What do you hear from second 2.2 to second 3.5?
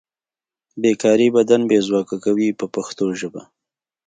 کوي په پښتو ژبه.